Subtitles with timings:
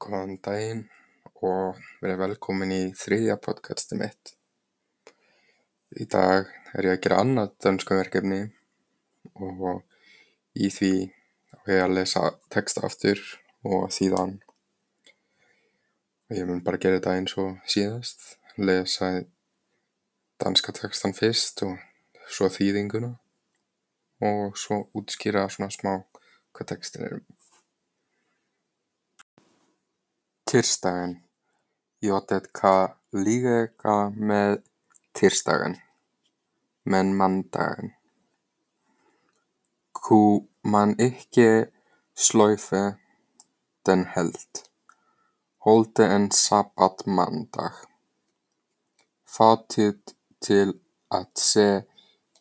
[0.00, 0.78] Góðan daginn
[1.44, 4.30] og verið velkomin í þriðja podcastið mitt.
[5.92, 8.38] Í dag er ég að gera annað dönskuverkefni
[9.44, 9.82] og
[10.56, 10.92] í því
[11.52, 13.20] á ég að lesa texta aftur
[13.68, 14.38] og þýðan.
[16.32, 18.24] Ég mun bara gera þetta eins og síðast,
[18.56, 19.10] lesa
[20.40, 21.76] danska textan fyrst og
[22.24, 23.12] svo þýðinguna
[24.32, 25.98] og svo útskýra svona smá
[26.56, 27.39] hvað textin er um.
[30.50, 31.22] Tirsdagen.
[32.00, 34.62] Jotka liiga med
[35.14, 35.76] tirsdagen.
[36.84, 37.92] Men mandagen.
[39.92, 41.70] Kunne man ikke
[42.16, 42.96] sløyfe
[43.86, 44.70] den helt.
[45.58, 47.72] Holde en sabbat mandag.
[49.36, 50.02] Få tid
[50.40, 50.74] til
[51.10, 51.68] at se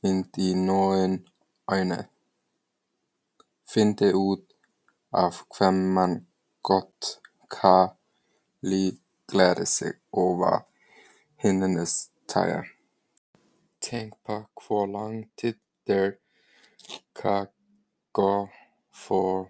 [0.03, 1.27] inn í noen
[1.71, 2.01] øyne.
[3.73, 4.45] Finde ut
[5.13, 6.27] af hvem man
[6.63, 7.19] godt
[7.53, 7.98] kan
[9.27, 10.65] glæde sig over
[11.37, 12.63] hinandens tager.
[13.81, 15.53] Tenk på hvor lang tid
[15.87, 16.17] det
[17.15, 17.47] kan
[18.11, 18.49] gå
[18.93, 19.45] før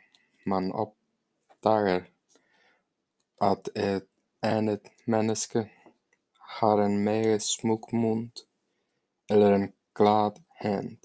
[0.45, 2.01] man oppdager
[3.41, 4.07] at et
[4.41, 5.69] annet menneske
[6.59, 8.31] har en mer smuk munn
[9.29, 10.97] eller en glad hand.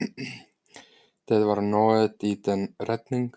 [1.28, 3.32] Det var noe i den retning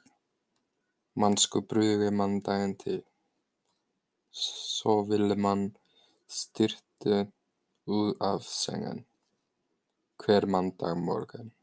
[1.14, 3.02] man skulle bruke mandagen til.
[4.34, 5.78] Ville man
[6.28, 7.32] styrte
[7.86, 9.06] ud af sengen
[10.26, 11.54] hver mandag morgen.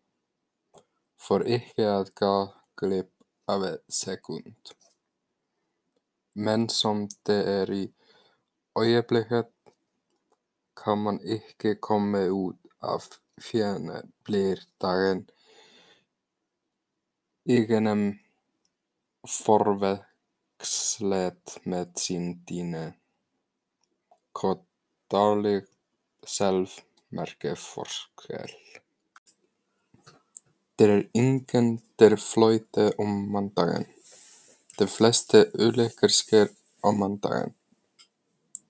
[1.17, 3.11] For ikke at gå glip
[3.49, 4.55] af et sekund.
[6.35, 7.93] Men som det er i
[8.75, 9.47] øjeblikket
[10.77, 13.01] kan man ikke komme ud af
[13.41, 14.03] fjerne
[20.59, 20.67] blir dagen igennem
[20.99, 22.95] forvekslet med sin dine.
[24.33, 24.59] Hvor
[25.11, 25.63] dårlig
[26.27, 28.51] selvmerkeforskel.
[30.79, 33.87] Det er ingen der fløjte om mandagen.
[34.79, 36.49] De fleste ulykker sker
[36.83, 37.55] om mandagen.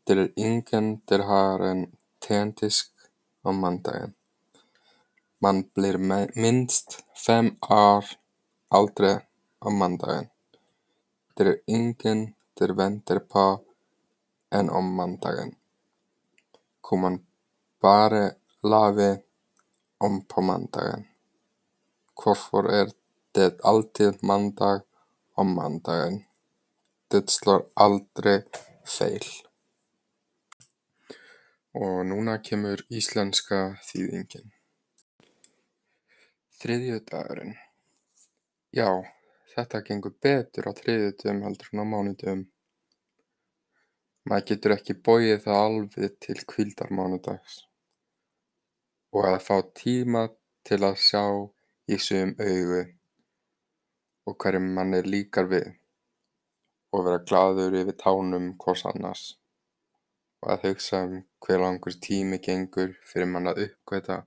[0.07, 2.93] Det er ingen der har en tentisk
[3.43, 4.15] om mandagen.
[5.41, 5.99] Man blir
[6.35, 8.05] minst fem år
[8.71, 9.21] aldre
[9.61, 10.29] om mandagen.
[11.39, 13.43] Det er ingen der venter på
[14.51, 15.53] en om mandagen.
[16.83, 17.19] Kunne man
[17.81, 18.31] bare
[18.63, 19.23] lave
[19.99, 21.05] om på mandagen.
[22.23, 22.91] Hvorfor er
[23.35, 24.81] det alltid mandag
[25.35, 26.25] om mandagen?
[27.11, 28.41] Det slår aldrei
[28.97, 29.29] feil.
[31.79, 34.51] Og núna kemur íslenska þýðingin.
[36.59, 37.55] Þriðjudagurinn.
[38.75, 38.91] Já,
[39.59, 42.43] þetta gengur betur á þriðjudögum heldur en á mánudögum.
[44.29, 47.57] Maður getur ekki bogið það alveg til hvíldarmánudags
[49.17, 50.27] og að fá tíma
[50.69, 51.25] til að sjá
[51.89, 52.83] í sum augu
[54.29, 55.71] og hverjum manni líkar við
[56.93, 59.25] og vera glaður yfir tánum hvors annars
[60.43, 64.21] og að hugsa um hve langur tími gengur fyrir mann að uppgötva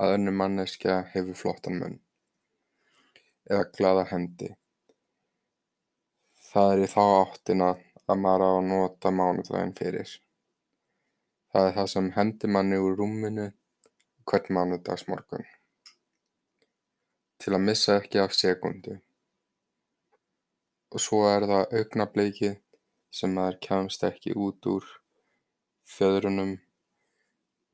[0.00, 1.98] að önnur manneskja hefur flottan munn
[3.50, 4.54] eða glaða hendi.
[6.50, 7.66] Það er í þá áttina
[8.10, 10.16] að maður á að nota mánudaginn fyrir.
[11.54, 13.44] Það er það sem hendir manni úr rúminu
[14.26, 15.46] hvern mánudagsmorgun.
[17.38, 18.98] Til að missa ekki af sekúndu.
[20.90, 22.58] Og svo er það augnablikið
[23.14, 24.92] sem maður kemst ekki út úr
[25.86, 26.56] fjöðrunum,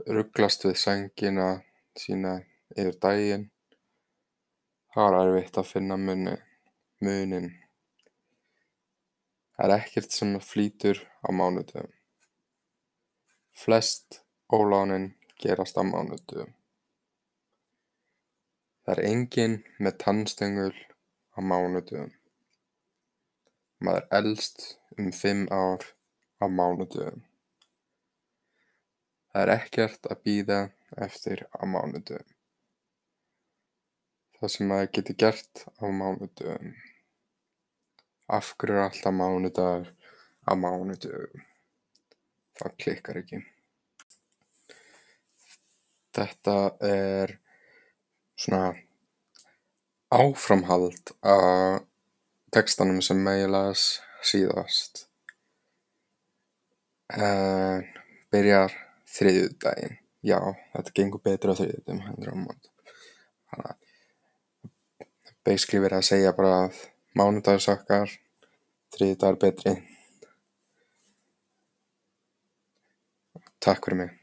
[0.04, 1.52] ruglast við sængina
[1.96, 2.42] sína
[2.76, 3.52] yfir daginn.
[4.92, 7.54] Það er erfitt að finna muninn.
[9.56, 11.92] Það er ekkert sem flýtur á mánudögum.
[13.56, 14.20] Flest
[14.52, 16.50] ólánin gerast á mánudögum.
[18.84, 20.74] Það er enginn með tannstöngul
[21.32, 22.12] á mánudögum.
[23.80, 24.60] Maður elst
[24.98, 25.86] um fimm ár
[26.36, 27.24] á mánudögum.
[29.32, 30.60] Það er ekkert að bíða
[31.08, 32.28] eftir á mánudögum.
[34.36, 36.76] Það sem maður getur gert á mánudögum.
[38.26, 39.92] Af hverju er alltaf mánudagur
[40.42, 41.44] á mánudögum?
[42.58, 43.38] Það klikkar ekki.
[46.16, 46.56] Þetta
[46.88, 47.36] er
[48.34, 48.72] svona
[50.10, 51.84] áframhald af
[52.50, 55.04] textanum sem ég las síðast.
[57.14, 57.86] En
[58.34, 58.74] byrjar
[59.14, 60.00] þriðjudaginn.
[60.26, 60.40] Já,
[60.74, 62.50] þetta gengur betur á mánudögum.
[63.46, 63.84] Þannig að
[65.46, 66.84] basically verið að segja bara að
[67.16, 68.10] Mánudagur sakar,
[68.92, 69.72] þriðjudagur betri.
[73.64, 74.15] Takk fyrir mig.